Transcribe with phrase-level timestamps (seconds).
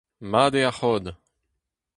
[0.31, 1.05] Mat eo ar c'hod!